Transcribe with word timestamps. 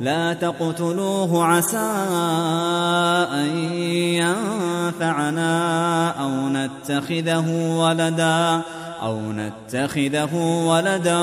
لا 0.00 0.32
تقتلوه 0.32 1.44
عسى 1.44 1.76
أن 3.32 3.46
ينفعنا 4.20 5.50
أو 6.10 6.48
نتخذه 6.48 7.76
ولدا 7.78 8.60
أو 9.02 9.20
نتخذه 9.32 10.34
ولدا 10.66 11.20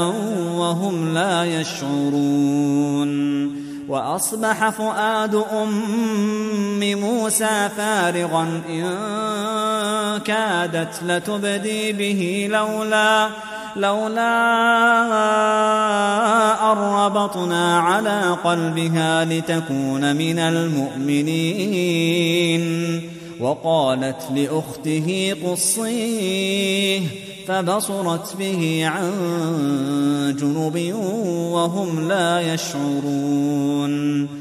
وهم 0.56 1.14
لا 1.14 1.46
يشعرون. 1.46 3.12
وأصبح 3.92 4.70
فؤاد 4.70 5.36
أم 5.36 6.80
موسى 6.80 7.70
فارغا 7.78 8.62
إن 8.70 8.88
كادت 10.20 11.03
لتبدي 11.03 11.94
به 11.94 12.50
لولا 12.52 13.30
لولا 13.76 14.32
أن 16.72 16.78
ربطنا 16.78 17.80
على 17.80 18.38
قلبها 18.44 19.26
لتكون 19.26 20.16
من 20.16 20.40
المؤمنين. 20.40 21.72
وقالت 23.40 24.22
لأخته 24.36 25.36
قصيه 25.46 27.02
فبصرت 27.48 28.36
به 28.40 28.84
عن 28.86 29.12
جنب 30.40 30.94
وهم 31.53 32.08
لا 32.08 32.53
يشعرون. 32.53 34.41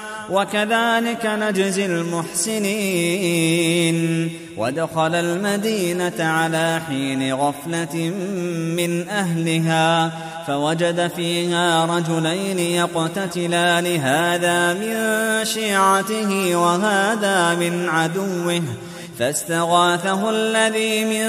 وكذلك 0.31 1.25
نجزي 1.25 1.85
المحسنين. 1.85 3.61
ودخل 4.57 5.15
المدينة 5.15 6.13
على 6.19 6.81
حين 6.87 7.33
غفلة 7.33 7.95
من 8.77 9.09
أهلها 9.09 10.11
فوجد 10.47 11.11
فيها 11.15 11.85
رجلين 11.85 12.59
يقتتلان 12.59 13.95
هذا 13.95 14.73
من 14.73 14.95
شيعته 15.45 16.55
وهذا 16.55 17.55
من 17.55 17.89
عدوه. 17.89 18.61
فاستغاثه 19.19 20.29
الذي 20.29 21.05
من 21.05 21.25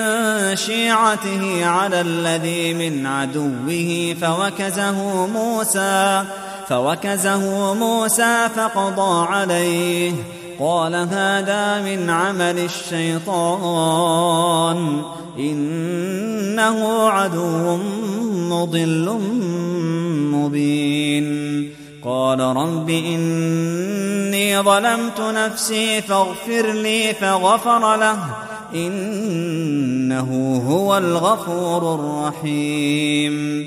شيعته 0.56 1.66
على 1.66 2.00
الذي 2.00 2.74
من 2.74 3.06
عدوه 3.06 4.16
فوكزه 4.20 5.26
موسى 5.26 6.24
فوكزه 6.68 7.74
موسى 7.74 8.48
فقضى 8.56 9.26
عليه. 9.26 10.12
قال 10.60 10.94
هذا 10.94 11.82
من 11.82 12.10
عمل 12.10 12.58
الشيطان. 12.58 14.22
إنه 15.38 17.08
عدو 17.08 17.76
مضل 18.32 19.20
مبين. 20.32 21.68
قال 22.04 22.40
رب 22.40 22.90
إني 22.90 24.62
ظلمت 24.62 25.20
نفسي 25.20 26.02
فاغفر 26.02 26.72
لي 26.72 27.14
فغفر 27.20 27.96
له. 27.96 28.18
إنه 28.74 30.62
هو 30.68 30.98
الغفور 30.98 31.94
الرحيم. 31.94 33.66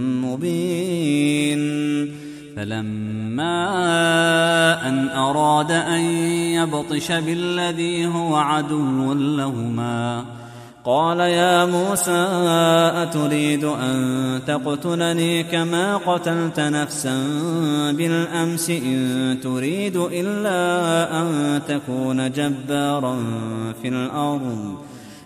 فلما 2.61 3.57
أن 4.87 5.09
أراد 5.09 5.71
أن 5.71 5.99
يبطش 6.53 7.11
بالذي 7.11 8.05
هو 8.05 8.35
عدو 8.35 9.13
لهما 9.13 10.25
قال 10.85 11.19
يا 11.19 11.65
موسى 11.65 12.27
أتريد 13.03 13.63
أن 13.63 14.41
تقتلني 14.47 15.43
كما 15.43 15.97
قتلت 15.97 16.59
نفسا 16.59 17.17
بالأمس؟ 17.91 18.69
إن 18.69 19.37
تريد 19.43 19.97
إلا 19.97 21.21
أن 21.21 21.61
تكون 21.67 22.31
جبارا 22.31 23.17
في 23.81 23.87
الأرض. 23.87 24.75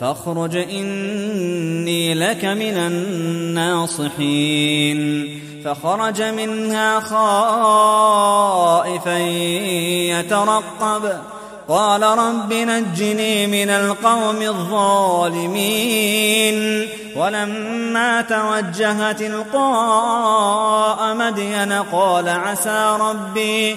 فاخرج 0.00 0.56
إني 0.56 2.14
لك 2.14 2.44
من 2.44 2.76
الناصحين. 2.76 4.20
فخرج 5.64 6.22
منها 6.22 7.00
خائفا 7.00 9.18
يترقب. 10.18 11.18
قال 11.68 12.02
رب 12.02 12.52
نجني 12.52 13.46
من 13.46 13.70
القوم 13.70 14.42
الظالمين. 14.42 15.74
ولما 17.16 18.22
توجه 18.22 19.12
تلقاء 19.12 21.14
مدين 21.14 21.72
قال 21.72 22.28
عسى 22.28 22.96
ربي 23.00 23.76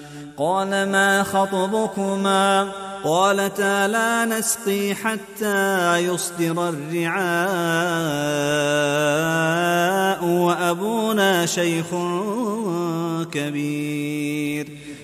قال 0.41 0.69
ما 0.69 1.23
خطبكما 1.23 2.71
قالتا 3.03 3.87
لا 3.87 4.25
نسقي 4.25 4.95
حتى 4.95 5.97
يصدر 5.97 6.69
الرعاء 6.69 7.21
وأبونا 10.25 11.45
شيخ 11.45 11.85
كبير 13.31 14.80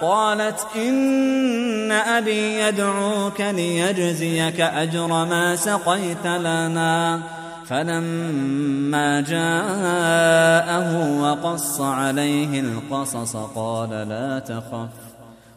قالت 0.00 0.66
إن 0.76 1.92
أبي 1.92 2.60
يدعوك 2.60 3.40
ليجزيك 3.40 4.60
أجر 4.60 5.06
ما 5.06 5.56
سقيت 5.56 6.26
لنا. 6.26 7.22
فلما 7.66 9.20
جاءه 9.20 11.20
وقص 11.22 11.80
عليه 11.80 12.60
القصص 12.60 13.36
قال 13.36 13.90
لا 13.90 14.38
تخف 14.38 14.88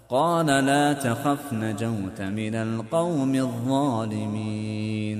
قال 0.10 0.46
لا 0.46 0.94
تخف 0.94 1.54
نجوت 1.54 2.22
من 2.22 2.56
القوم 2.56 3.36
الظالمين. 3.36 5.20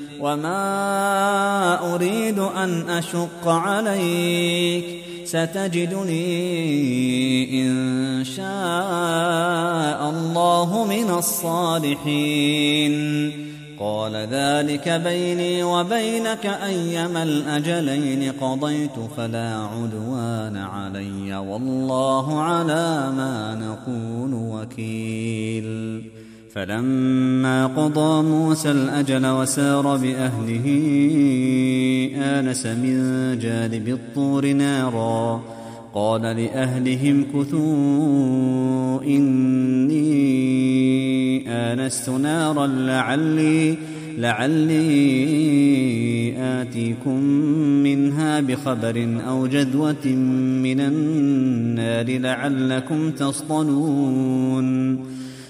وما 0.21 1.93
أريد 1.95 2.39
أن 2.39 2.89
أشق 2.89 3.47
عليك 3.47 4.85
ستجدني 5.25 6.21
إن 7.61 8.23
شاء 8.23 10.09
الله 10.09 10.85
من 10.89 11.09
الصالحين 11.17 12.91
قال 13.79 14.15
ذلك 14.15 14.89
بيني 14.89 15.63
وبينك 15.63 16.45
أيما 16.45 17.23
الأجلين 17.23 18.31
قضيت 18.41 18.99
فلا 19.17 19.55
عدوان 19.55 20.57
علي 20.57 21.35
والله 21.37 22.41
على 22.41 23.11
ما 23.17 23.55
نقول 23.55 24.33
وكيل 24.33 26.20
فلما 26.53 27.67
قضى 27.67 28.23
موسى 28.23 28.71
الأجل 28.71 29.25
وسار 29.25 29.97
بأهله 29.97 30.65
آنس 32.15 32.65
من 32.65 32.95
جانب 33.39 33.87
الطور 33.87 34.53
نارا. 34.53 35.43
قال 35.93 36.21
لأهلهم 36.21 37.23
كثوا 37.23 39.03
إني 39.03 40.01
آنست 41.49 42.09
نارا 42.09 42.67
لعلي 42.67 43.77
لعلي 44.17 44.73
آتيكم 46.37 47.23
منها 47.83 48.41
بخبر 48.41 49.19
أو 49.27 49.47
جذوة 49.47 50.07
من 50.63 50.79
النار 50.79 52.19
لعلكم 52.19 53.11
تصطلون. 53.11 55.20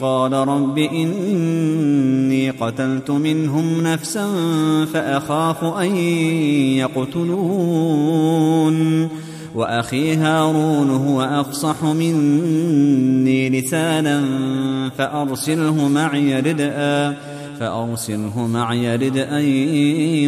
قال 0.00 0.32
رب 0.32 0.78
إني 0.78 2.50
قتلت 2.50 3.10
منهم 3.10 3.82
نفسا 3.82 4.28
فأخاف 4.92 5.64
أن 5.64 5.96
يقتلون. 6.76 8.30
وأخي 9.54 10.14
هارون 10.14 10.90
هو 10.90 11.22
أفصح 11.22 11.84
مني 11.84 13.60
لسانا 13.60 14.24
فأرسله 14.98 15.88
معي 15.88 16.40
ردءا 16.40 17.16
فأرسله 17.60 18.46
معي 18.46 18.96
ردءا 18.96 19.40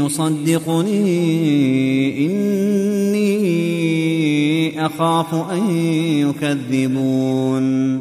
يصدقني. 0.03 1.03
إني 2.27 3.27
أخاف 4.87 5.35
أن 5.35 5.71
يكذبون. 6.29 8.01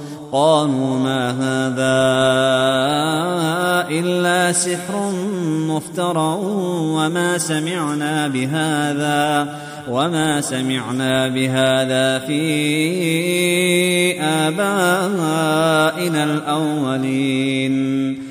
قالوا 0.31 0.99
ما 0.99 1.31
هذا 1.31 2.01
إلا 3.99 4.51
سحر 4.51 5.11
مفترى 5.67 6.37
وما 6.95 7.37
سمعنا 7.37 8.27
بهذا 8.27 9.55
وما 9.89 10.41
سمعنا 10.41 11.27
بهذا 11.27 12.19
في 12.19 12.41
آبائنا 14.21 16.23
الأولين 16.23 18.30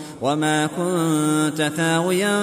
وما 0.21 0.67
كنت 0.67 1.71
ثاويا 1.77 2.39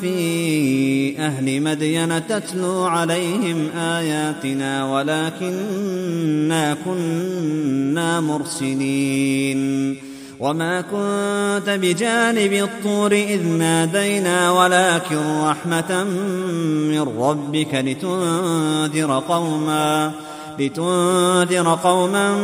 في 0.00 1.18
أهل 1.18 1.62
مدين 1.62 2.26
تتلو 2.26 2.84
عليهم 2.84 3.68
آياتنا 3.76 4.92
ولكنا 4.92 6.76
كنا 6.84 8.20
مرسلين. 8.20 9.96
وما 10.40 10.80
كنت 10.80 11.70
بجانب 11.70 12.52
الطور 12.52 13.12
إذ 13.12 13.46
نادينا 13.46 14.50
ولكن 14.50 15.16
رحمة 15.42 16.04
من 16.04 17.00
ربك 17.00 17.74
لتنذر 17.74 19.22
قوما 19.28 20.12
لتنذر 20.58 21.78
قوما 21.84 22.36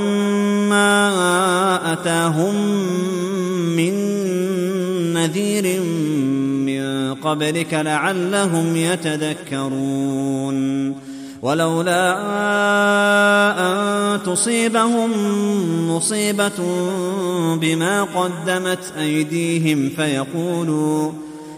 ما 0.69 1.93
أتاهم 1.93 2.55
من 3.77 4.23
نذير 5.13 5.81
من 5.81 7.15
قبلك 7.15 7.75
لعلهم 7.75 8.77
يتذكرون. 8.77 10.63
ولولا 11.43 12.19
أن 13.59 14.23
تصيبهم 14.23 15.11
مصيبة 15.91 16.59
بما 17.55 18.03
قدمت 18.03 18.93
أيديهم 18.99 19.89
فيقولوا 19.97 21.13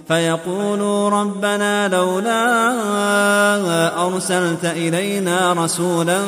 فيقولوا 0.08 1.11
ربنا 1.11 1.88
لولا 1.88 2.66
أرسلت 4.06 4.64
إلينا 4.64 5.52
رسولا 5.52 6.20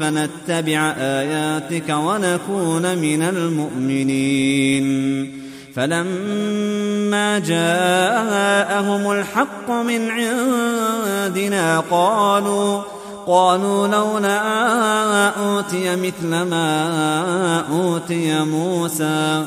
فنتبع 0.00 0.94
آياتك 0.98 1.88
ونكون 1.88 2.98
من 2.98 3.22
المؤمنين. 3.22 4.82
فلما 5.74 7.38
جاءهم 7.38 9.12
الحق 9.12 9.70
من 9.70 10.10
عندنا 10.10 11.80
قالوا 11.90 12.82
قالوا 13.26 13.88
لولا 13.88 14.38
أوتي 15.28 15.96
مثل 15.96 16.28
ما 16.28 17.64
أوتي 17.70 18.40
موسى. 18.44 19.46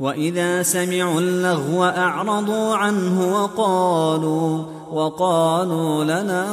وإذا 0.00 0.62
سمعوا 0.62 1.20
اللغو 1.20 1.84
أعرضوا 1.84 2.76
عنه 2.76 3.42
وقالوا 3.42 4.64
وقالوا 4.92 6.04
لنا 6.04 6.46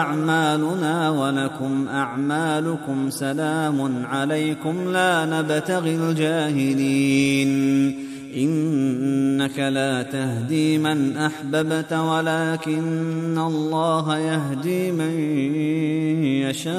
أعمالنا 0.00 1.10
ولكم 1.10 1.88
أعمالكم 1.88 3.10
سلام 3.10 4.06
عليكم 4.06 4.92
لا 4.92 5.26
نبتغي 5.26 5.94
الجاهلين. 5.94 7.48
إنك 8.36 9.58
لا 9.58 10.02
تهدي 10.02 10.78
من 10.78 11.16
أحببت 11.16 11.92
ولكن 11.92 13.38
الله 13.38 14.18
يهدي 14.18 14.92
من 14.92 15.20
يشاء. 16.50 16.78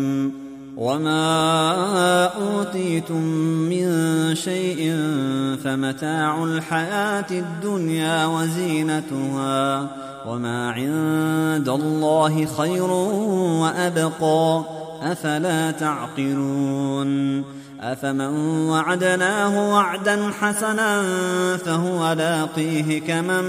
وما 0.81 2.25
اوتيتم 2.25 3.21
من 3.69 3.85
شيء 4.35 4.95
فمتاع 5.63 6.43
الحياة 6.43 7.25
الدنيا 7.31 8.25
وزينتها 8.25 9.87
وما 10.27 10.71
عند 10.71 11.69
الله 11.69 12.45
خير 12.57 12.91
وابقى 13.61 14.63
افلا 15.01 15.71
تعقلون 15.71 17.43
افمن 17.81 18.69
وعدناه 18.69 19.73
وعدا 19.73 20.31
حسنا 20.41 21.01
فهو 21.57 22.13
لاقيه 22.13 23.01
كمن 23.01 23.45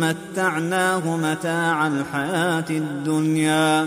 متعناه 0.00 1.16
متاع 1.16 1.86
الحياة 1.86 2.64
الدنيا 2.70 3.86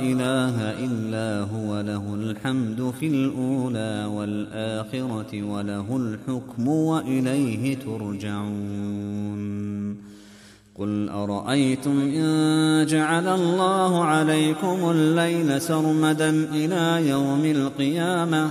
إله 0.00 0.56
إلا 0.84 1.46
هو 1.52 1.80
له 1.80 2.14
الحمد 2.14 2.92
في 3.00 3.06
الأولى 3.06 4.04
والآخرة 4.14 5.42
وله 5.42 5.96
الحكم 5.96 6.68
وإليه 6.68 7.76
ترجعون. 7.76 9.38
قل 10.78 11.08
أرأيتم 11.08 12.00
إن 12.00 12.86
جعل 12.86 13.28
الله 13.28 14.04
عليكم 14.04 14.90
الليل 14.90 15.60
سرمدا 15.60 16.30
إلى 16.30 17.08
يوم 17.08 17.44
القيامة؟ 17.44 18.50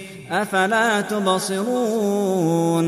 أفلا 0.31 1.01
تبصرون 1.01 2.85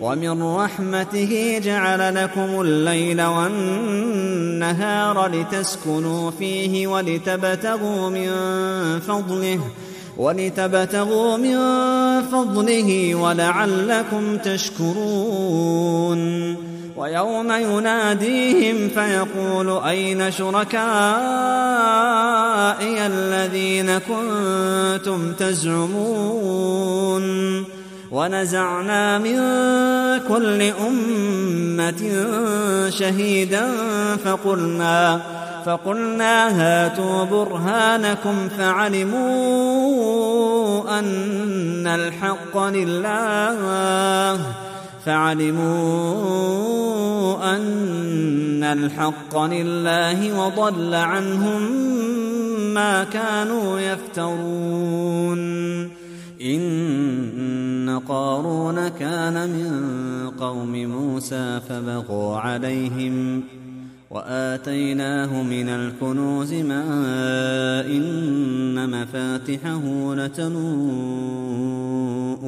ومن 0.00 0.42
رحمته 0.42 1.60
جعل 1.64 2.14
لكم 2.14 2.60
الليل 2.60 3.22
والنهار 3.22 4.86
لتسكنوا 5.26 6.30
فيه 6.30 6.86
ولتبتغوا 6.86 8.10
من 8.10 8.30
فضله 9.00 9.60
ولتبتغوا 10.16 11.36
من 11.36 11.56
فضله 12.22 13.14
ولعلكم 13.14 14.36
تشكرون 14.36 16.16
ويوم 16.96 17.52
يناديهم 17.52 18.88
فيقول 18.88 19.82
أين 19.84 20.32
شركائي 20.32 20.76
الذين 23.06 23.98
كنتم 23.98 25.32
تزعمون؟ 25.32 26.76
ونزعنا 28.10 29.18
من 29.18 29.36
كل 30.28 30.62
أمة 30.62 32.26
شهيدا 32.90 33.66
فقلنا 34.24 35.20
فقلنا 35.66 36.48
هاتوا 36.48 37.24
برهانكم 37.24 38.48
فعلموا 38.58 39.38
أن 40.98 41.86
الحق 41.86 42.58
لله. 42.58 44.38
فعلموا 45.06 45.66
أن 47.56 48.62
الحق 48.62 49.38
لله 49.38 50.46
وضل 50.46 50.94
عنهم 50.94 51.72
ما 52.74 53.04
كانوا 53.04 53.80
يفترون. 53.80 55.36
إن 56.42 58.00
قارون 58.08 58.88
كان 58.88 59.48
من 59.48 60.30
قوم 60.30 60.72
موسى 60.72 61.60
فبغوا 61.68 62.36
عليهم 62.36 63.42
وآتيناه 64.16 65.42
من 65.42 65.68
الكنوز 65.68 66.52
ما 66.52 66.84
إن 67.86 68.90
مفاتحه 68.90 70.14
لتنوء 70.14 70.56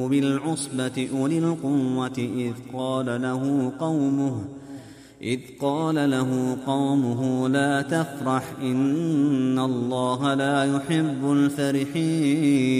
بالعصبة 0.07 1.09
أولي 1.13 1.39
القوة 1.39 2.17
إذ 2.17 2.53
قال 2.73 3.21
له 3.21 3.71
قومه 3.79 4.45
إذ 5.21 5.39
قال 5.61 6.11
له 6.11 6.57
قومه 6.65 7.49
لا 7.49 7.81
تفرح 7.81 8.53
إن 8.61 9.59
الله 9.59 10.33
لا 10.33 10.75
يحب 10.75 11.31
الفرحين. 11.31 12.79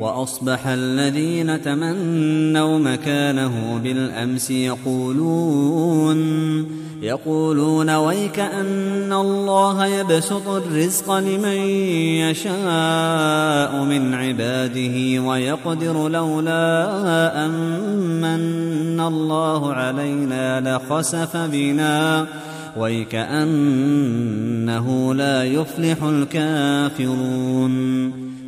وأصبح 0.00 0.66
الذين 0.66 1.62
تمنوا 1.62 2.78
مكانه 2.78 3.80
بالأمس 3.82 4.50
يقولون 4.50 6.18
يقولون 7.02 7.90
ويك 7.90 8.38
أن 8.38 9.12
الله 9.12 9.86
يبسط 9.86 10.48
الرزق 10.48 11.14
لمن 11.14 11.56
يشاء 12.28 13.84
من 13.84 14.14
عباده 14.14 15.22
ويقدر 15.22 16.08
لولا 16.08 17.46
امن 17.46 19.00
الله 19.00 19.72
علينا 19.72 20.76
لخسف 20.76 21.36
بنا. 21.36 22.26
ويكأنه 22.76 23.54
لا 25.14 25.44
يفلح 25.44 26.02
الكافرون. 26.02 27.68